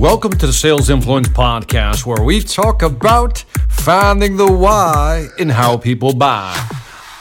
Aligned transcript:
Welcome 0.00 0.32
to 0.38 0.46
the 0.46 0.52
Sales 0.54 0.88
Influence 0.88 1.28
Podcast, 1.28 2.06
where 2.06 2.24
we 2.24 2.40
talk 2.40 2.80
about 2.80 3.40
finding 3.68 4.38
the 4.38 4.50
why 4.50 5.28
in 5.38 5.50
how 5.50 5.76
people 5.76 6.14
buy. 6.14 6.56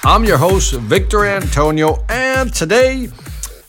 I'm 0.05 0.23
your 0.23 0.37
host, 0.37 0.73
Victor 0.75 1.25
Antonio, 1.25 2.05
and 2.07 2.53
today 2.53 3.09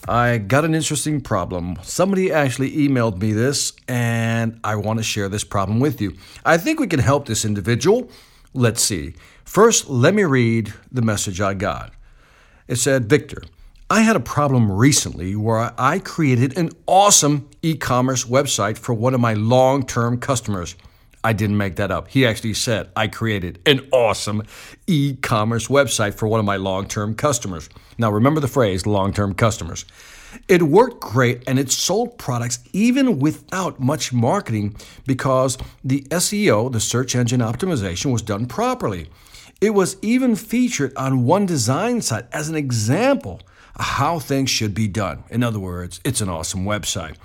I 0.07 0.39
got 0.39 0.65
an 0.65 0.77
interesting 0.77 1.21
problem. 1.21 1.77
Somebody 1.83 2.31
actually 2.31 2.71
emailed 2.71 3.21
me 3.21 3.33
this, 3.33 3.73
and 3.89 4.61
I 4.62 4.77
want 4.77 5.01
to 5.01 5.03
share 5.03 5.29
this 5.29 5.43
problem 5.43 5.81
with 5.81 6.01
you. 6.01 6.15
I 6.45 6.57
think 6.57 6.79
we 6.79 6.87
can 6.87 7.01
help 7.01 7.27
this 7.27 7.45
individual. 7.45 8.09
Let's 8.55 8.81
see. 8.81 9.15
First, 9.45 9.91
let 9.91 10.15
me 10.15 10.23
read 10.23 10.73
the 10.93 11.03
message 11.03 11.41
I 11.41 11.55
got. 11.55 11.93
It 12.69 12.77
said, 12.77 13.11
Victor, 13.11 13.42
I 13.93 14.03
had 14.03 14.15
a 14.15 14.21
problem 14.21 14.71
recently 14.71 15.35
where 15.35 15.75
I 15.77 15.98
created 15.98 16.57
an 16.57 16.71
awesome 16.87 17.48
e 17.61 17.75
commerce 17.75 18.25
website 18.25 18.79
for 18.79 18.95
one 18.95 19.15
of 19.15 19.21
my 19.21 19.35
long 19.35 19.85
term 19.85 20.21
customers. 20.21 20.77
I 21.25 21.33
didn't 21.33 21.57
make 21.57 21.75
that 21.77 21.91
up. 21.91 22.07
He 22.07 22.25
actually 22.25 22.55
said, 22.55 22.89
I 22.95 23.09
created 23.09 23.59
an 23.67 23.89
awesome 23.91 24.45
e 24.87 25.17
commerce 25.21 25.67
website 25.67 26.15
for 26.15 26.29
one 26.29 26.39
of 26.39 26.47
my 26.47 26.57
long 26.57 26.87
term 26.87 27.17
customers. 27.17 27.69
Now, 27.98 28.12
remember 28.12 28.39
the 28.39 28.47
phrase 28.47 28.87
long 28.87 29.12
term 29.12 29.34
customers. 29.34 29.84
It 30.47 30.62
worked 30.62 31.01
great 31.01 31.43
and 31.48 31.59
it 31.59 31.73
sold 31.73 32.17
products 32.17 32.61
even 32.73 33.19
without 33.19 33.81
much 33.81 34.12
marketing 34.12 34.77
because 35.05 35.59
the 35.83 36.03
SEO, 36.12 36.70
the 36.70 36.79
search 36.79 37.17
engine 37.17 37.41
optimization, 37.41 38.12
was 38.12 38.23
done 38.23 38.47
properly. 38.47 39.09
It 39.61 39.70
was 39.70 39.97
even 40.01 40.37
featured 40.37 40.97
on 40.97 41.25
one 41.25 41.45
design 41.45 42.03
site 42.03 42.27
as 42.33 42.48
an 42.48 42.55
example 42.55 43.41
how 43.79 44.19
things 44.19 44.51
should 44.51 44.74
be 44.74 44.89
done. 44.89 45.25
In 45.31 45.42
other 45.42 45.61
words, 45.61 46.00
it's 46.05 46.20
an 46.20 46.28
awesome 46.28 46.64
website. 46.64 47.17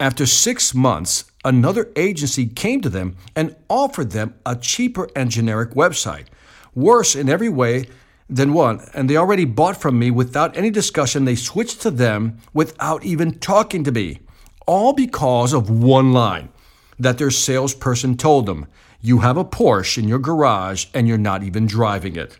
After 0.00 0.26
six 0.26 0.74
months, 0.74 1.24
another 1.44 1.90
agency 1.96 2.46
came 2.46 2.80
to 2.80 2.88
them 2.88 3.16
and 3.36 3.54
offered 3.68 4.10
them 4.10 4.34
a 4.44 4.56
cheaper 4.56 5.08
and 5.14 5.30
generic 5.30 5.70
website. 5.70 6.26
Worse 6.74 7.14
in 7.14 7.28
every 7.28 7.48
way 7.48 7.88
than 8.28 8.54
one, 8.54 8.80
and 8.94 9.08
they 9.08 9.16
already 9.16 9.44
bought 9.44 9.80
from 9.80 9.98
me 9.98 10.10
without 10.10 10.56
any 10.56 10.70
discussion. 10.70 11.24
They 11.24 11.36
switched 11.36 11.80
to 11.82 11.90
them 11.90 12.38
without 12.52 13.04
even 13.04 13.38
talking 13.38 13.84
to 13.84 13.92
me, 13.92 14.20
all 14.66 14.92
because 14.92 15.52
of 15.52 15.70
one 15.70 16.12
line 16.12 16.48
that 16.98 17.18
their 17.18 17.30
salesperson 17.30 18.16
told 18.16 18.46
them 18.46 18.66
You 19.00 19.18
have 19.18 19.36
a 19.36 19.44
Porsche 19.44 19.98
in 19.98 20.08
your 20.08 20.18
garage 20.18 20.86
and 20.94 21.06
you're 21.06 21.18
not 21.18 21.42
even 21.42 21.66
driving 21.66 22.16
it. 22.16 22.38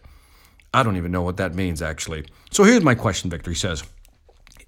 I 0.74 0.82
don't 0.82 0.96
even 0.96 1.12
know 1.12 1.22
what 1.22 1.36
that 1.36 1.54
means, 1.54 1.80
actually. 1.80 2.26
So 2.50 2.64
here's 2.64 2.82
my 2.82 2.96
question, 2.96 3.30
Victor. 3.30 3.52
He 3.52 3.56
says, 3.56 3.84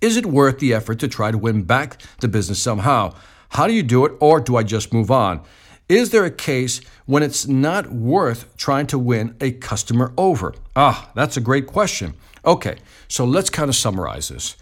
Is 0.01 0.17
it 0.17 0.25
worth 0.25 0.61
the 0.61 0.73
effort 0.73 1.01
to 1.01 1.09
try 1.09 1.33
to 1.33 1.37
win 1.37 1.65
back 1.65 2.01
the 2.21 2.29
business 2.29 2.63
somehow? 2.63 3.15
How 3.51 3.67
do 3.67 3.75
you 3.75 3.83
do 3.83 4.07
it, 4.07 4.13
or 4.21 4.41
do 4.41 4.57
I 4.57 4.63
just 4.63 4.93
move 4.93 5.11
on? 5.11 5.43
Is 5.89 6.11
there 6.11 6.25
a 6.25 6.31
case 6.31 6.81
when 7.07 7.25
it's 7.25 7.49
not 7.49 7.91
worth 7.91 8.57
trying 8.57 8.87
to 8.89 8.99
win 8.99 9.37
a 9.41 9.51
customer 9.51 10.13
over? 10.17 10.55
Ah, 10.77 11.11
that's 11.17 11.37
a 11.37 11.41
great 11.41 11.67
question. 11.67 12.15
Okay, 12.45 12.79
so 13.09 13.25
let's 13.25 13.51
kind 13.51 13.69
of 13.69 13.75
summarize 13.75 14.29
this 14.29 14.57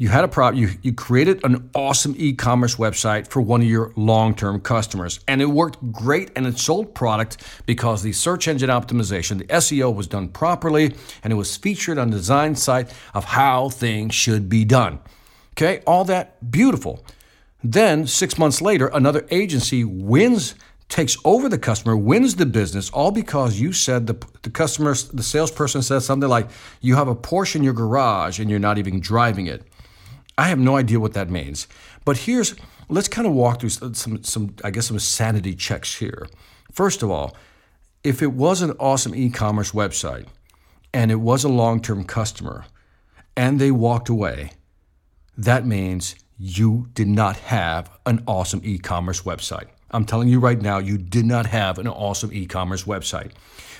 you 0.00 0.08
had 0.08 0.24
a 0.24 0.28
problem 0.28 0.60
you, 0.60 0.70
you 0.80 0.94
created 0.94 1.44
an 1.44 1.68
awesome 1.74 2.14
e-commerce 2.16 2.76
website 2.76 3.28
for 3.28 3.42
one 3.42 3.60
of 3.60 3.66
your 3.68 3.92
long-term 3.96 4.58
customers 4.62 5.20
and 5.28 5.42
it 5.42 5.46
worked 5.46 5.78
great 5.92 6.30
and 6.34 6.46
it 6.46 6.58
sold 6.58 6.94
product 6.94 7.36
because 7.66 8.02
the 8.02 8.10
search 8.10 8.48
engine 8.48 8.70
optimization 8.70 9.36
the 9.38 9.44
seo 9.44 9.94
was 9.94 10.06
done 10.06 10.26
properly 10.26 10.94
and 11.22 11.32
it 11.34 11.36
was 11.36 11.54
featured 11.54 11.98
on 11.98 12.08
the 12.08 12.16
design 12.16 12.56
site 12.56 12.90
of 13.12 13.24
how 13.24 13.68
things 13.68 14.14
should 14.14 14.48
be 14.48 14.64
done. 14.64 14.98
Okay 15.52 15.82
all 15.86 16.04
that 16.06 16.50
beautiful. 16.50 17.04
Then 17.62 18.06
six 18.06 18.38
months 18.38 18.62
later 18.62 18.86
another 18.94 19.26
agency 19.30 19.84
wins 19.84 20.54
takes 20.88 21.18
over 21.26 21.46
the 21.46 21.58
customer 21.58 21.94
wins 21.94 22.36
the 22.36 22.46
business 22.46 22.88
all 22.90 23.10
because 23.10 23.60
you 23.60 23.70
said 23.74 24.06
the, 24.06 24.16
the 24.42 24.50
customer 24.50 24.94
the 25.12 25.22
salesperson 25.22 25.82
said 25.82 26.00
something 26.00 26.28
like 26.28 26.48
you 26.80 26.96
have 26.96 27.06
a 27.06 27.14
porsche 27.14 27.56
in 27.56 27.62
your 27.62 27.74
garage 27.74 28.40
and 28.40 28.48
you're 28.48 28.58
not 28.58 28.78
even 28.78 28.98
driving 28.98 29.46
it 29.46 29.62
I 30.38 30.48
have 30.48 30.58
no 30.58 30.76
idea 30.76 31.00
what 31.00 31.12
that 31.14 31.30
means. 31.30 31.66
But 32.04 32.18
here's 32.18 32.54
let's 32.88 33.08
kind 33.08 33.26
of 33.26 33.34
walk 33.34 33.60
through 33.60 33.70
some 33.70 34.22
some 34.22 34.54
I 34.64 34.70
guess 34.70 34.86
some 34.86 34.98
sanity 34.98 35.54
checks 35.54 35.96
here. 35.96 36.28
First 36.72 37.02
of 37.02 37.10
all, 37.10 37.36
if 38.02 38.22
it 38.22 38.32
was 38.32 38.62
an 38.62 38.72
awesome 38.78 39.14
e-commerce 39.14 39.72
website 39.72 40.26
and 40.94 41.10
it 41.10 41.16
was 41.16 41.44
a 41.44 41.48
long-term 41.48 42.04
customer 42.04 42.64
and 43.36 43.60
they 43.60 43.70
walked 43.70 44.08
away, 44.08 44.52
that 45.36 45.66
means 45.66 46.14
you 46.38 46.88
did 46.94 47.08
not 47.08 47.36
have 47.36 47.90
an 48.06 48.22
awesome 48.26 48.62
e-commerce 48.64 49.22
website. 49.22 49.68
I'm 49.90 50.04
telling 50.04 50.28
you 50.28 50.38
right 50.38 50.60
now, 50.60 50.78
you 50.78 50.98
did 50.98 51.26
not 51.26 51.46
have 51.46 51.78
an 51.78 51.88
awesome 51.88 52.32
e 52.32 52.46
commerce 52.46 52.84
website. 52.84 53.32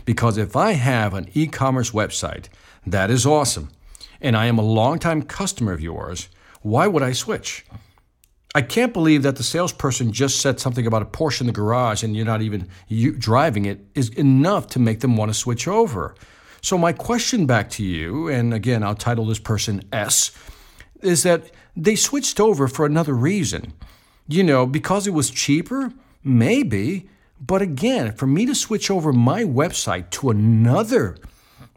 Because 0.05 0.39
if 0.39 0.57
I 0.57 0.73
have 0.73 1.15
an 1.15 1.29
e 1.35 1.47
commerce 1.47 1.93
website 1.93 2.47
that 2.87 3.11
is 3.11 3.25
awesome, 3.25 3.71
and 4.21 4.37
I 4.37 4.47
am 4.47 4.59
a 4.59 4.63
longtime 4.63 5.23
customer 5.23 5.73
of 5.73 5.81
yours, 5.81 6.29
why 6.63 6.87
would 6.87 7.03
I 7.03 7.13
switch? 7.13 7.65
I 8.55 8.63
can't 8.63 8.93
believe 8.93 9.23
that 9.23 9.37
the 9.37 9.45
salesperson 9.45 10.13
just 10.13 10.41
said 10.41 10.59
something 10.59 10.87
about 10.87 11.03
a 11.03 11.07
Porsche 11.07 11.43
in 11.43 11.47
the 11.47 11.53
garage 11.53 12.03
and 12.03 12.17
you're 12.17 12.27
not 12.27 12.43
even 12.43 12.69
driving 13.19 13.65
it 13.65 13.87
is 13.95 14.09
enough 14.11 14.67
to 14.69 14.81
make 14.81 15.01
them 15.01 15.17
want 15.17 15.31
to 15.31 15.39
switch 15.39 15.69
over. 15.69 16.17
So, 16.61 16.77
my 16.77 16.93
question 16.93 17.47
back 17.47 17.71
to 17.71 17.85
you, 17.85 18.29
and 18.29 18.53
again, 18.53 18.83
I'll 18.83 18.95
title 18.95 19.25
this 19.25 19.39
person 19.39 19.83
S, 19.93 20.33
is 21.01 21.23
that 21.23 21.51
they 21.77 21.95
switched 21.95 22.39
over 22.39 22.69
for 22.69 22.85
another 22.85 23.15
reason. 23.15 23.73
You 24.29 24.45
know, 24.45 24.67
because 24.67 25.07
it 25.07 25.15
was 25.15 25.31
cheaper? 25.31 25.93
Maybe. 26.23 27.09
But 27.41 27.63
again, 27.63 28.13
for 28.13 28.27
me 28.27 28.45
to 28.47 28.55
switch 28.55 28.91
over 28.91 29.13
my 29.13 29.45
website 29.45 30.11
to 30.11 30.29
another 30.29 31.17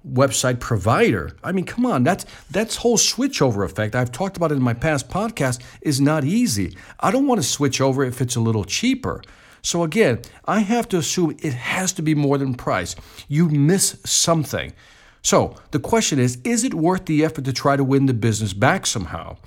website 0.08 0.60
provider. 0.60 1.36
I 1.44 1.52
mean, 1.52 1.66
come 1.66 1.86
on, 1.86 2.04
that's 2.04 2.26
that's 2.52 2.78
whole 2.78 2.98
switchover 2.98 3.66
effect. 3.66 3.96
I've 3.96 4.12
talked 4.12 4.38
about 4.38 4.52
it 4.52 4.56
in 4.56 4.62
my 4.62 4.74
past 4.74 5.10
podcast 5.10 5.62
is 5.82 6.02
not 6.02 6.24
easy. 6.24 6.76
I 7.00 7.12
don't 7.12 7.28
want 7.28 7.42
to 7.42 7.48
switch 7.48 7.80
over 7.80 8.04
if 8.04 8.22
it's 8.22 8.36
a 8.36 8.42
little 8.42 8.66
cheaper. 8.66 9.22
So 9.62 9.84
again, 9.84 10.20
I 10.46 10.60
have 10.60 10.90
to 10.90 10.98
assume 10.98 11.38
it 11.40 11.54
has 11.54 11.94
to 11.94 12.02
be 12.02 12.16
more 12.16 12.38
than 12.38 12.54
price. 12.54 12.96
You 13.30 13.48
miss 13.50 13.98
something. 14.06 14.74
So 15.22 15.56
the 15.72 15.80
question 15.80 16.20
is, 16.20 16.38
is 16.44 16.66
it 16.66 16.74
worth 16.74 17.06
the 17.06 17.24
effort 17.24 17.46
to 17.46 17.54
try 17.54 17.78
to 17.78 17.84
win 17.84 18.08
the 18.08 18.14
business 18.14 18.52
back 18.52 18.86
somehow? 18.86 19.38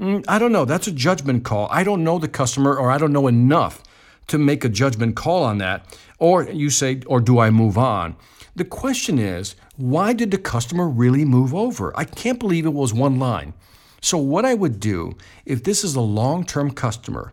Mm, 0.00 0.24
I 0.26 0.38
don't 0.38 0.52
know. 0.52 0.64
That's 0.64 0.86
a 0.86 0.92
judgment 0.92 1.44
call. 1.44 1.68
I 1.70 1.84
don't 1.84 2.02
know 2.02 2.18
the 2.18 2.28
customer 2.28 2.74
or 2.74 2.90
I 2.90 2.96
don't 2.96 3.12
know 3.12 3.26
enough 3.26 3.82
to 4.28 4.38
make 4.38 4.64
a 4.64 4.70
judgment 4.70 5.14
call 5.14 5.44
on 5.44 5.58
that. 5.58 5.98
Or 6.18 6.44
you 6.44 6.70
say, 6.70 7.02
or 7.06 7.20
do 7.20 7.38
I 7.38 7.50
move 7.50 7.76
on? 7.76 8.16
The 8.56 8.64
question 8.64 9.18
is, 9.18 9.54
why 9.76 10.14
did 10.14 10.30
the 10.30 10.38
customer 10.38 10.88
really 10.88 11.26
move 11.26 11.54
over? 11.54 11.92
I 11.94 12.04
can't 12.04 12.38
believe 12.38 12.64
it 12.64 12.72
was 12.72 12.94
one 12.94 13.18
line. 13.18 13.52
So, 14.00 14.16
what 14.16 14.46
I 14.46 14.54
would 14.54 14.80
do 14.80 15.12
if 15.44 15.62
this 15.62 15.84
is 15.84 15.94
a 15.94 16.00
long 16.00 16.42
term 16.42 16.70
customer, 16.70 17.30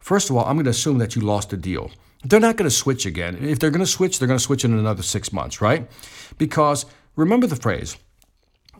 first 0.00 0.28
of 0.28 0.36
all, 0.36 0.44
I'm 0.44 0.56
going 0.56 0.64
to 0.64 0.70
assume 0.70 0.98
that 0.98 1.16
you 1.16 1.22
lost 1.22 1.50
a 1.54 1.56
deal. 1.56 1.90
They're 2.24 2.40
not 2.40 2.58
going 2.58 2.68
to 2.68 2.76
switch 2.76 3.06
again. 3.06 3.38
If 3.42 3.58
they're 3.58 3.70
going 3.70 3.86
to 3.86 3.90
switch, 3.90 4.18
they're 4.18 4.28
going 4.28 4.38
to 4.38 4.44
switch 4.44 4.66
in 4.66 4.78
another 4.78 5.02
six 5.02 5.32
months, 5.32 5.62
right? 5.62 5.90
Because 6.36 6.84
remember 7.14 7.46
the 7.46 7.56
phrase 7.56 7.96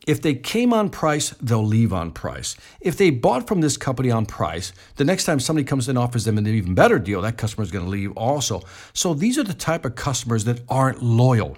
if 0.06 0.20
they 0.20 0.34
came 0.34 0.74
on 0.74 0.90
price, 0.90 1.30
they'll 1.40 1.64
leave 1.64 1.94
on 1.94 2.10
price. 2.10 2.56
If 2.82 2.98
they 2.98 3.08
bought 3.08 3.48
from 3.48 3.62
this 3.62 3.78
company 3.78 4.10
on 4.10 4.26
price, 4.26 4.74
the 4.96 5.04
next 5.04 5.24
time 5.24 5.40
somebody 5.40 5.64
comes 5.64 5.88
and 5.88 5.96
offers 5.96 6.26
them 6.26 6.36
an 6.36 6.46
even 6.46 6.74
better 6.74 6.98
deal, 6.98 7.22
that 7.22 7.38
customer 7.38 7.64
is 7.64 7.70
going 7.70 7.86
to 7.86 7.90
leave 7.90 8.12
also. 8.18 8.60
So 8.92 9.14
these 9.14 9.38
are 9.38 9.42
the 9.42 9.54
type 9.54 9.86
of 9.86 9.94
customers 9.94 10.44
that 10.44 10.60
aren't 10.68 11.02
loyal 11.02 11.56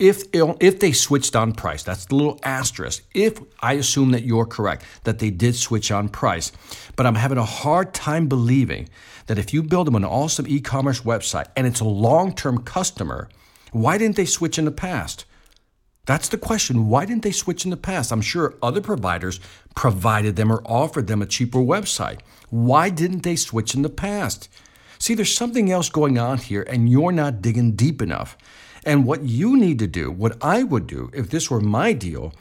if 0.00 0.24
if 0.32 0.80
they 0.80 0.92
switched 0.92 1.36
on 1.36 1.52
price, 1.52 1.82
that's 1.82 2.06
the 2.06 2.14
little 2.14 2.40
asterisk. 2.42 3.04
If 3.14 3.38
I 3.60 3.74
assume 3.74 4.12
that 4.12 4.24
you're 4.24 4.46
correct, 4.46 4.84
that 5.04 5.18
they 5.18 5.30
did 5.30 5.54
switch 5.54 5.92
on 5.92 6.08
price, 6.08 6.50
but 6.96 7.06
I'm 7.06 7.14
having 7.14 7.38
a 7.38 7.44
hard 7.44 7.92
time 7.92 8.26
believing 8.26 8.88
that 9.26 9.38
if 9.38 9.52
you 9.52 9.62
build 9.62 9.86
them 9.86 9.94
an 9.94 10.04
awesome 10.04 10.46
e-commerce 10.48 11.02
website 11.02 11.46
and 11.54 11.66
it's 11.66 11.80
a 11.80 11.84
long-term 11.84 12.64
customer, 12.64 13.28
why 13.72 13.98
didn't 13.98 14.16
they 14.16 14.24
switch 14.24 14.58
in 14.58 14.64
the 14.64 14.70
past? 14.70 15.26
That's 16.06 16.30
the 16.30 16.38
question. 16.38 16.88
Why 16.88 17.04
didn't 17.04 17.22
they 17.22 17.30
switch 17.30 17.64
in 17.64 17.70
the 17.70 17.76
past? 17.76 18.10
I'm 18.10 18.22
sure 18.22 18.54
other 18.62 18.80
providers 18.80 19.38
provided 19.76 20.34
them 20.34 20.50
or 20.50 20.62
offered 20.64 21.08
them 21.08 21.20
a 21.20 21.26
cheaper 21.26 21.58
website. 21.58 22.20
Why 22.48 22.88
didn't 22.88 23.22
they 23.22 23.36
switch 23.36 23.74
in 23.74 23.82
the 23.82 23.90
past? 23.90 24.48
See, 24.98 25.14
there's 25.14 25.34
something 25.34 25.70
else 25.70 25.90
going 25.90 26.18
on 26.18 26.38
here, 26.38 26.62
and 26.62 26.88
you're 26.88 27.12
not 27.12 27.42
digging 27.42 27.72
deep 27.72 28.02
enough. 28.02 28.36
And 28.84 29.06
what 29.06 29.22
you 29.22 29.56
need 29.56 29.78
to 29.80 29.86
do, 29.86 30.10
what 30.10 30.36
I 30.42 30.62
would 30.62 30.86
do 30.86 31.10
if 31.12 31.30
this 31.30 31.50
were 31.50 31.60
my 31.60 31.92
deal, 31.92 32.32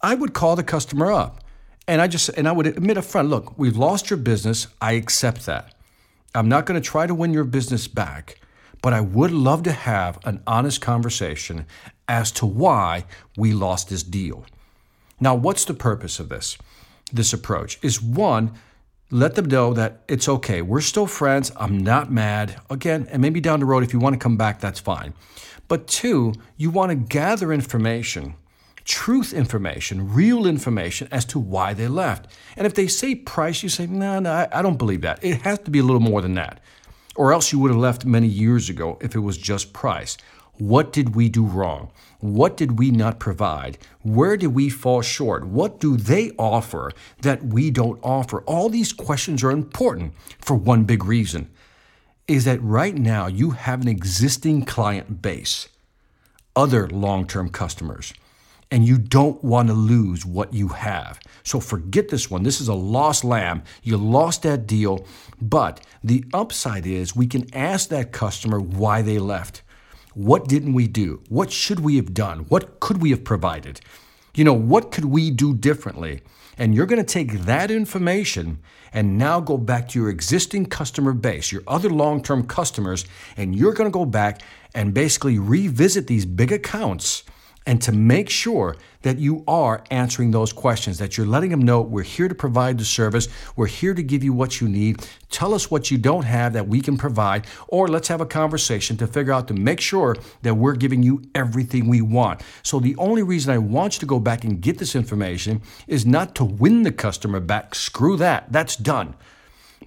I 0.00 0.14
would 0.14 0.34
call 0.34 0.56
the 0.56 0.62
customer 0.62 1.10
up. 1.10 1.42
And 1.86 2.02
I 2.02 2.06
just 2.06 2.28
and 2.30 2.46
I 2.46 2.52
would 2.52 2.66
admit 2.66 2.98
up 2.98 3.04
front, 3.04 3.30
look, 3.30 3.58
we've 3.58 3.76
lost 3.76 4.10
your 4.10 4.18
business. 4.18 4.66
I 4.80 4.92
accept 4.92 5.46
that. 5.46 5.74
I'm 6.34 6.48
not 6.48 6.66
going 6.66 6.80
to 6.80 6.86
try 6.86 7.06
to 7.06 7.14
win 7.14 7.32
your 7.32 7.44
business 7.44 7.88
back, 7.88 8.38
but 8.82 8.92
I 8.92 9.00
would 9.00 9.30
love 9.30 9.62
to 9.62 9.72
have 9.72 10.18
an 10.24 10.42
honest 10.46 10.82
conversation 10.82 11.64
as 12.06 12.30
to 12.32 12.46
why 12.46 13.06
we 13.36 13.52
lost 13.52 13.88
this 13.88 14.02
deal. 14.02 14.44
Now, 15.18 15.34
what's 15.34 15.64
the 15.64 15.74
purpose 15.74 16.20
of 16.20 16.28
this? 16.28 16.58
This 17.10 17.32
approach 17.32 17.78
is 17.82 18.02
one 18.02 18.52
let 19.10 19.34
them 19.36 19.46
know 19.46 19.72
that 19.72 20.02
it's 20.06 20.28
okay. 20.28 20.60
We're 20.60 20.82
still 20.82 21.06
friends. 21.06 21.50
I'm 21.56 21.78
not 21.78 22.12
mad. 22.12 22.60
Again, 22.68 23.08
and 23.10 23.22
maybe 23.22 23.40
down 23.40 23.60
the 23.60 23.66
road, 23.66 23.82
if 23.82 23.92
you 23.92 23.98
want 23.98 24.14
to 24.14 24.18
come 24.18 24.36
back, 24.36 24.60
that's 24.60 24.80
fine. 24.80 25.14
But 25.68 25.86
two, 25.86 26.32
you 26.56 26.70
want 26.70 26.90
to 26.90 26.96
gather 26.96 27.52
information, 27.52 28.34
truth 28.84 29.34
information, 29.34 30.12
real 30.14 30.46
information 30.46 31.08
as 31.12 31.26
to 31.26 31.38
why 31.38 31.74
they 31.74 31.88
left. 31.88 32.32
And 32.56 32.66
if 32.66 32.74
they 32.74 32.86
say 32.86 33.14
price, 33.14 33.62
you 33.62 33.68
say, 33.68 33.86
no, 33.86 34.18
no, 34.18 34.48
I, 34.50 34.62
don't 34.62 34.78
believe 34.78 35.02
that. 35.02 35.22
It 35.22 35.42
has 35.42 35.58
to 35.60 35.70
be 35.70 35.78
a 35.78 35.82
little 35.82 36.00
more 36.00 36.22
than 36.22 36.34
that. 36.34 36.60
Or 37.14 37.34
else 37.34 37.52
you 37.52 37.58
would 37.58 37.70
have 37.70 37.80
left 37.80 38.06
many 38.06 38.28
years 38.28 38.70
ago 38.70 38.96
if 39.02 39.14
it 39.14 39.20
was 39.20 39.36
just 39.36 39.74
price. 39.74 40.16
What 40.54 40.92
did 40.92 41.14
we 41.14 41.28
do 41.28 41.44
wrong? 41.44 41.90
What 42.20 42.56
did 42.56 42.78
we 42.78 42.90
not 42.90 43.20
provide? 43.20 43.78
Where 44.02 44.36
did 44.36 44.48
we 44.48 44.70
fall 44.70 45.02
short? 45.02 45.46
What 45.46 45.78
do 45.78 45.96
they 45.96 46.32
offer 46.38 46.90
that 47.20 47.44
we 47.44 47.70
don't 47.70 48.00
offer? 48.02 48.40
All 48.42 48.68
these 48.68 48.92
questions 48.92 49.44
are 49.44 49.50
important 49.50 50.14
for 50.40 50.56
one 50.56 50.84
big 50.84 51.04
reason 51.04 51.50
is 52.28 52.44
that 52.44 52.62
right 52.62 52.94
now 52.94 53.26
you 53.26 53.52
have 53.52 53.80
an 53.80 53.88
existing 53.88 54.66
client 54.66 55.22
base, 55.22 55.68
other 56.54 56.86
long 56.88 57.26
term 57.26 57.48
customers, 57.48 58.12
and 58.70 58.86
you 58.86 58.98
don't 58.98 59.42
want 59.42 59.68
to 59.68 59.74
lose 59.74 60.26
what 60.26 60.52
you 60.52 60.68
have. 60.68 61.18
So 61.42 61.58
forget 61.58 62.10
this 62.10 62.30
one. 62.30 62.42
This 62.42 62.60
is 62.60 62.68
a 62.68 62.74
lost 62.74 63.24
lamb. 63.24 63.62
You 63.82 63.96
lost 63.96 64.42
that 64.42 64.66
deal. 64.66 65.06
But 65.40 65.80
the 66.04 66.22
upside 66.34 66.86
is 66.86 67.16
we 67.16 67.26
can 67.26 67.52
ask 67.54 67.88
that 67.88 68.12
customer 68.12 68.60
why 68.60 69.00
they 69.00 69.18
left. 69.18 69.62
What 70.12 70.48
didn't 70.48 70.74
we 70.74 70.86
do? 70.86 71.22
What 71.30 71.50
should 71.50 71.80
we 71.80 71.96
have 71.96 72.12
done? 72.12 72.40
What 72.48 72.78
could 72.80 73.00
we 73.00 73.10
have 73.10 73.24
provided? 73.24 73.80
You 74.34 74.44
know, 74.44 74.52
what 74.52 74.92
could 74.92 75.06
we 75.06 75.30
do 75.30 75.54
differently? 75.54 76.20
And 76.58 76.74
you're 76.74 76.86
going 76.86 77.04
to 77.04 77.12
take 77.12 77.32
that 77.44 77.70
information 77.70 78.58
and 78.92 79.16
now 79.16 79.40
go 79.40 79.56
back 79.56 79.88
to 79.88 79.98
your 79.98 80.10
existing 80.10 80.66
customer 80.66 81.12
base, 81.12 81.52
your 81.52 81.62
other 81.66 81.88
long 81.88 82.22
term 82.22 82.46
customers, 82.46 83.04
and 83.36 83.54
you're 83.54 83.72
going 83.72 83.88
to 83.88 83.92
go 83.96 84.04
back 84.04 84.42
and 84.74 84.92
basically 84.92 85.38
revisit 85.38 86.06
these 86.08 86.26
big 86.26 86.52
accounts 86.52 87.22
and 87.68 87.82
to 87.82 87.92
make 87.92 88.30
sure 88.30 88.76
that 89.02 89.18
you 89.18 89.44
are 89.46 89.84
answering 89.90 90.30
those 90.30 90.54
questions, 90.54 90.96
that 90.96 91.18
you're 91.18 91.26
letting 91.26 91.50
them 91.50 91.60
know 91.60 91.82
we're 91.82 92.02
here 92.02 92.26
to 92.26 92.34
provide 92.34 92.78
the 92.78 92.84
service, 92.84 93.28
we're 93.56 93.66
here 93.66 93.92
to 93.92 94.02
give 94.02 94.24
you 94.24 94.32
what 94.32 94.58
you 94.58 94.66
need. 94.66 95.06
Tell 95.30 95.52
us 95.52 95.70
what 95.70 95.90
you 95.90 95.98
don't 95.98 96.24
have 96.24 96.54
that 96.54 96.66
we 96.66 96.80
can 96.80 96.96
provide, 96.96 97.46
or 97.68 97.86
let's 97.86 98.08
have 98.08 98.22
a 98.22 98.26
conversation 98.26 98.96
to 98.96 99.06
figure 99.06 99.34
out 99.34 99.48
to 99.48 99.54
make 99.54 99.82
sure 99.82 100.16
that 100.40 100.54
we're 100.54 100.76
giving 100.76 101.02
you 101.02 101.22
everything 101.34 101.88
we 101.88 102.00
want. 102.00 102.40
So, 102.62 102.80
the 102.80 102.96
only 102.96 103.22
reason 103.22 103.52
I 103.52 103.58
want 103.58 103.96
you 103.96 104.00
to 104.00 104.06
go 104.06 104.18
back 104.18 104.44
and 104.44 104.62
get 104.62 104.78
this 104.78 104.96
information 104.96 105.60
is 105.86 106.06
not 106.06 106.34
to 106.36 106.46
win 106.46 106.84
the 106.84 106.92
customer 106.92 107.38
back. 107.38 107.74
Screw 107.74 108.16
that, 108.16 108.50
that's 108.50 108.76
done. 108.76 109.14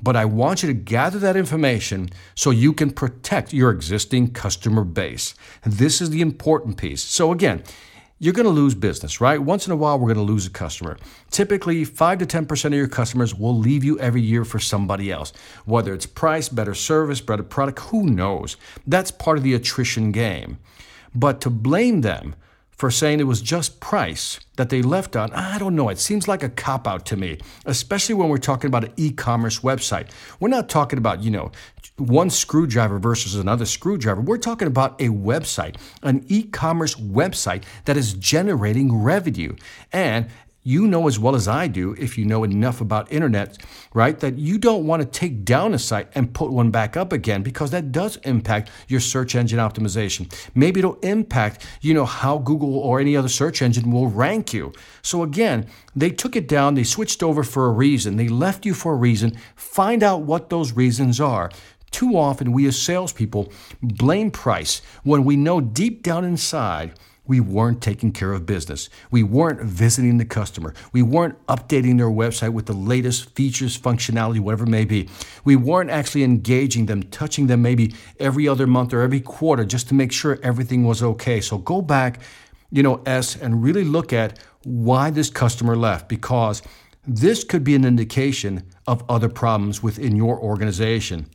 But 0.01 0.15
I 0.15 0.25
want 0.25 0.63
you 0.63 0.68
to 0.68 0.74
gather 0.74 1.19
that 1.19 1.36
information 1.36 2.09
so 2.36 2.50
you 2.50 2.74
can 2.74 2.92
protect 2.92 3.53
your 3.53 3.69
existing 3.71 4.31
customer 4.33 4.83
base. 4.83 5.36
This 5.63 6.01
is 6.01 6.09
the 6.09 6.21
important 6.21 6.77
piece. 6.77 7.03
So, 7.03 7.31
again, 7.31 7.63
you're 8.24 8.33
going 8.33 8.45
to 8.45 8.51
lose 8.51 8.75
business, 8.75 9.19
right? 9.19 9.42
Once 9.42 9.65
in 9.65 9.74
a 9.74 9.75
while, 9.75 9.98
we're 9.98 10.13
going 10.13 10.25
to 10.25 10.31
lose 10.31 10.45
a 10.45 10.51
customer. 10.51 10.95
Typically, 11.31 11.83
5 11.83 12.19
to 12.19 12.25
10% 12.27 12.65
of 12.65 12.74
your 12.74 12.88
customers 12.88 13.33
will 13.33 13.57
leave 13.57 13.83
you 13.83 13.98
every 14.00 14.21
year 14.21 14.45
for 14.45 14.59
somebody 14.59 15.12
else. 15.12 15.33
Whether 15.65 15.92
it's 15.92 16.06
price, 16.06 16.48
better 16.48 16.75
service, 16.75 17.19
better 17.19 17.42
product, 17.42 17.80
who 17.80 18.06
knows? 18.06 18.57
That's 18.86 19.09
part 19.09 19.39
of 19.39 19.44
the 19.44 19.56
attrition 19.56 20.12
game. 20.12 20.59
But 21.15 21.42
to 21.42 21.50
blame 21.50 22.01
them 22.01 22.36
for 22.81 22.89
saying 22.89 23.19
it 23.19 23.28
was 23.28 23.44
just 23.44 23.80
price 23.80 24.39
that 24.56 24.69
they 24.69 24.81
left 24.81 25.16
on, 25.16 25.31
I 25.33 25.60
don't 25.60 25.75
know. 25.75 25.89
It 25.89 26.00
seems 26.00 26.28
like 26.28 26.42
a 26.42 26.50
cop 26.50 26.88
out 26.88 27.06
to 27.06 27.16
me, 27.16 27.38
especially 27.68 28.16
when 28.16 28.28
we're 28.28 28.39
talking 28.39 28.69
about 28.69 28.83
an 28.83 28.94
e 28.98 29.12
commerce 29.12 29.60
website. 29.60 30.10
We're 30.39 30.50
not 30.50 30.68
talking 30.68 30.98
about, 30.98 31.22
you 31.22 31.30
know, 31.30 31.51
one 31.98 32.31
screwdriver 32.31 32.98
versus 32.98 33.36
another 33.36 33.68
screwdriver. 33.68 34.22
We're 34.22 34.39
talking 34.39 34.68
about 34.68 35.00
a 35.00 35.10
website, 35.10 35.75
an 36.01 36.25
e 36.28 36.42
commerce 36.42 36.95
website 36.95 37.66
that 37.86 37.98
is 37.98 38.13
generating 38.13 39.04
revenue. 39.04 39.56
And 39.94 40.25
you 40.63 40.88
know 40.88 41.08
as 41.08 41.18
well 41.18 41.36
as 41.36 41.48
I 41.48 41.68
do, 41.68 41.94
if 41.94 42.18
you 42.18 42.25
know 42.25 42.44
enough 42.44 42.81
about 42.81 43.12
internet, 43.12 43.58
right, 43.94 44.19
that 44.19 44.38
you 44.38 44.58
don't 44.58 44.86
want 44.86 45.02
to 45.02 45.08
take 45.08 45.44
down 45.44 45.74
a 45.74 45.80
site 45.80 46.10
and 46.13 46.34
put 46.34 46.52
one 46.52 46.69
back 46.69 46.96
up 46.96 47.12
again 47.12 47.42
because 47.42 47.72
that 47.72 47.92
does 47.92 48.18
impact 48.18 48.69
your 48.88 49.00
search 49.00 49.36
engine 49.36 49.60
optimization. 49.60 50.31
Maybe 50.54 50.80
it'll 50.80 51.00
impact, 51.00 51.66
you 51.81 51.94
know, 51.94 52.06
how 52.06 52.38
Google 52.38 52.78
or 52.78 53.00
any 53.00 53.18
other 53.18 53.28
search 53.28 53.62
engine 53.62 53.92
will 53.92 54.08
rank 54.08 54.54
you. 54.54 54.72
So 55.02 55.24
again, 55.24 55.68
they 55.96 56.12
took 56.12 56.36
it 56.36 56.48
down, 56.48 56.75
they 56.75 56.84
switched 56.84 57.24
over 57.24 57.44
for 57.44 57.66
a 57.66 57.72
reason, 57.72 58.18
they 58.18 58.28
left 58.28 58.66
you 58.66 58.74
for 58.74 58.94
a 58.94 58.98
reason. 58.98 59.38
Find 59.56 60.04
out 60.04 60.22
what 60.22 60.50
those 60.50 60.74
reasons 60.74 61.19
are. 61.19 61.50
Too 61.90 62.18
often, 62.18 62.54
we 62.54 62.68
as 62.68 62.81
salespeople 62.81 63.52
blame 63.81 64.31
price 64.31 64.81
when 65.04 65.25
we 65.25 65.36
know 65.36 65.60
deep 65.60 66.04
down 66.04 66.24
inside 66.24 66.94
we 67.28 67.40
weren't 67.40 67.82
taking 67.82 68.12
care 68.12 68.34
of 68.34 68.46
business. 68.46 68.90
We 69.12 69.24
weren't 69.24 69.62
visiting 69.62 70.18
the 70.18 70.26
customer. 70.26 70.74
We 70.92 71.02
weren't 71.04 71.46
updating 71.46 71.98
their 71.98 72.10
website 72.10 72.54
with 72.54 72.66
the 72.66 72.74
latest 72.74 73.36
features, 73.36 73.78
functionality, 73.78 74.40
whatever 74.40 74.64
it 74.64 74.70
may 74.70 74.86
be. 74.86 75.08
We 75.44 75.56
weren't 75.56 75.92
actually 75.92 76.24
engaging 76.24 76.88
them, 76.88 77.04
touching 77.04 77.48
them 77.48 77.62
maybe 77.62 77.94
every 78.20 78.48
other 78.48 78.66
month 78.66 78.94
or 78.94 79.02
every 79.02 79.22
quarter 79.22 79.66
just 79.66 79.88
to 79.90 79.94
make 79.94 80.12
sure 80.12 80.40
everything 80.42 80.84
was 80.84 81.04
okay. 81.04 81.42
So 81.42 81.60
go 81.60 81.82
back, 81.82 82.22
you 82.72 82.82
know, 82.82 83.02
S, 83.06 83.36
and 83.36 83.64
really 83.64 83.84
look 83.84 84.12
at 84.12 84.40
why 84.64 85.12
this 85.12 85.30
customer 85.30 85.76
left 85.76 86.10
because 86.10 86.62
this 87.08 87.44
could 87.44 87.64
be 87.64 87.76
an 87.76 87.86
indication 87.86 88.64
of 88.88 89.04
other 89.10 89.30
problems 89.30 89.82
within 89.82 90.16
your 90.16 90.40
organization. 90.40 91.28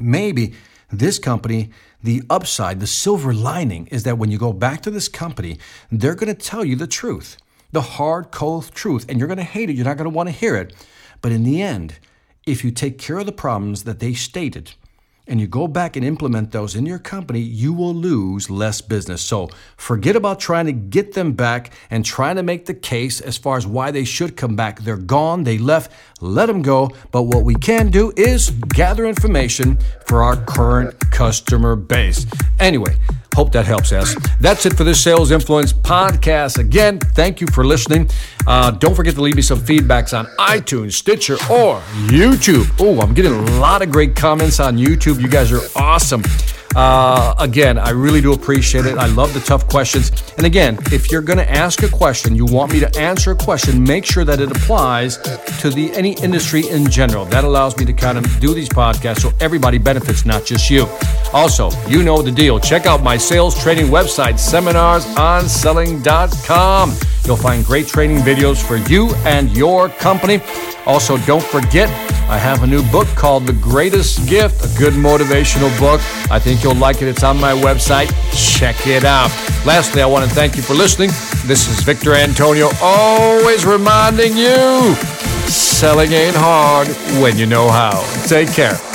Maybe 0.00 0.54
this 0.90 1.18
company, 1.18 1.70
the 2.02 2.22
upside, 2.30 2.80
the 2.80 2.86
silver 2.86 3.34
lining 3.34 3.86
is 3.88 4.04
that 4.04 4.18
when 4.18 4.30
you 4.30 4.38
go 4.38 4.52
back 4.52 4.82
to 4.82 4.90
this 4.90 5.08
company, 5.08 5.58
they're 5.90 6.14
going 6.14 6.34
to 6.34 6.40
tell 6.40 6.64
you 6.64 6.76
the 6.76 6.86
truth, 6.86 7.36
the 7.72 7.80
hard, 7.80 8.30
cold 8.30 8.70
truth, 8.72 9.06
and 9.08 9.18
you're 9.18 9.28
going 9.28 9.38
to 9.38 9.44
hate 9.44 9.68
it. 9.68 9.74
You're 9.74 9.84
not 9.84 9.96
going 9.96 10.10
to 10.10 10.16
want 10.16 10.28
to 10.28 10.34
hear 10.34 10.56
it. 10.56 10.74
But 11.20 11.32
in 11.32 11.42
the 11.42 11.60
end, 11.60 11.98
if 12.46 12.64
you 12.64 12.70
take 12.70 12.98
care 12.98 13.18
of 13.18 13.26
the 13.26 13.32
problems 13.32 13.84
that 13.84 13.98
they 13.98 14.14
stated, 14.14 14.72
and 15.28 15.40
you 15.40 15.46
go 15.46 15.68
back 15.68 15.94
and 15.94 16.04
implement 16.04 16.52
those 16.52 16.74
in 16.74 16.86
your 16.86 16.98
company, 16.98 17.40
you 17.40 17.72
will 17.72 17.94
lose 17.94 18.48
less 18.48 18.80
business. 18.80 19.20
So 19.20 19.50
forget 19.76 20.16
about 20.16 20.40
trying 20.40 20.66
to 20.66 20.72
get 20.72 21.12
them 21.12 21.32
back 21.32 21.72
and 21.90 22.04
trying 22.04 22.36
to 22.36 22.42
make 22.42 22.64
the 22.64 22.74
case 22.74 23.20
as 23.20 23.36
far 23.36 23.58
as 23.58 23.66
why 23.66 23.90
they 23.90 24.04
should 24.04 24.36
come 24.36 24.56
back. 24.56 24.80
They're 24.80 24.96
gone, 24.96 25.44
they 25.44 25.58
left, 25.58 25.92
let 26.20 26.46
them 26.46 26.62
go. 26.62 26.90
But 27.12 27.24
what 27.24 27.44
we 27.44 27.54
can 27.54 27.90
do 27.90 28.12
is 28.16 28.50
gather 28.50 29.06
information 29.06 29.78
for 30.06 30.22
our 30.22 30.36
current 30.36 31.07
customer 31.18 31.74
base. 31.74 32.26
Anyway, 32.60 32.94
Hope 33.34 33.52
that 33.52 33.66
helps, 33.66 33.92
us. 33.92 34.16
That's 34.40 34.66
it 34.66 34.76
for 34.76 34.82
this 34.82 35.00
Sales 35.00 35.30
Influence 35.30 35.72
podcast. 35.72 36.58
Again, 36.58 36.98
thank 36.98 37.40
you 37.40 37.46
for 37.46 37.64
listening. 37.64 38.10
Uh, 38.48 38.72
don't 38.72 38.96
forget 38.96 39.14
to 39.14 39.20
leave 39.20 39.36
me 39.36 39.42
some 39.42 39.60
feedbacks 39.60 40.16
on 40.18 40.26
iTunes, 40.40 40.94
Stitcher, 40.94 41.34
or 41.48 41.80
YouTube. 42.08 42.68
Oh, 42.80 43.00
I'm 43.00 43.14
getting 43.14 43.32
a 43.32 43.60
lot 43.60 43.80
of 43.80 43.92
great 43.92 44.16
comments 44.16 44.58
on 44.58 44.76
YouTube. 44.76 45.20
You 45.20 45.28
guys 45.28 45.52
are 45.52 45.60
awesome. 45.76 46.24
Uh, 46.76 47.34
again, 47.38 47.78
I 47.78 47.90
really 47.90 48.20
do 48.20 48.32
appreciate 48.32 48.86
it. 48.86 48.98
I 48.98 49.06
love 49.06 49.34
the 49.34 49.40
tough 49.40 49.66
questions. 49.68 50.12
And 50.36 50.46
again, 50.46 50.78
if 50.92 51.10
you're 51.10 51.22
going 51.22 51.38
to 51.38 51.50
ask 51.50 51.82
a 51.82 51.88
question, 51.88 52.34
you 52.36 52.44
want 52.44 52.72
me 52.72 52.80
to 52.80 52.98
answer 52.98 53.32
a 53.32 53.36
question, 53.36 53.82
make 53.82 54.04
sure 54.04 54.24
that 54.24 54.40
it 54.40 54.50
applies 54.50 55.16
to 55.60 55.70
the 55.70 55.90
any 55.94 56.12
industry 56.22 56.68
in 56.68 56.90
general. 56.90 57.24
That 57.24 57.44
allows 57.44 57.76
me 57.76 57.84
to 57.86 57.92
kind 57.92 58.18
of 58.18 58.40
do 58.40 58.54
these 58.54 58.68
podcasts 58.68 59.20
so 59.20 59.32
everybody 59.40 59.78
benefits, 59.78 60.24
not 60.24 60.44
just 60.44 60.70
you. 60.70 60.86
Also, 61.32 61.70
you 61.88 62.02
know 62.02 62.20
the 62.22 62.30
deal. 62.30 62.58
Check 62.58 62.86
out 62.86 63.02
my 63.02 63.16
sales 63.16 63.60
training 63.60 63.86
website, 63.86 64.34
seminarsonselling.com. 64.34 66.94
You'll 67.24 67.36
find 67.36 67.64
great 67.64 67.86
training 67.86 68.18
videos 68.18 68.62
for 68.66 68.76
you 68.90 69.14
and 69.26 69.54
your 69.56 69.88
company. 69.90 70.40
Also, 70.86 71.18
don't 71.18 71.42
forget, 71.42 71.90
I 72.30 72.38
have 72.38 72.62
a 72.62 72.66
new 72.66 72.82
book 72.90 73.06
called 73.08 73.46
The 73.46 73.52
Greatest 73.52 74.26
Gift, 74.26 74.64
a 74.64 74.78
good 74.78 74.94
motivational 74.94 75.76
book. 75.78 76.00
I 76.30 76.38
think 76.38 76.62
you'll 76.62 76.74
like 76.74 77.02
it. 77.02 77.08
It's 77.08 77.22
on 77.22 77.38
my 77.38 77.52
website. 77.52 78.10
Check 78.32 78.86
it 78.86 79.04
out. 79.04 79.30
Lastly, 79.66 80.00
I 80.00 80.06
want 80.06 80.26
to 80.26 80.34
thank 80.34 80.56
you 80.56 80.62
for 80.62 80.72
listening. 80.72 81.10
This 81.44 81.68
is 81.68 81.80
Victor 81.80 82.14
Antonio, 82.14 82.70
always 82.80 83.66
reminding 83.66 84.36
you 84.36 84.94
selling 85.48 86.12
ain't 86.12 86.36
hard 86.36 86.88
when 87.22 87.36
you 87.36 87.46
know 87.46 87.68
how. 87.68 88.02
Take 88.26 88.52
care. 88.52 88.87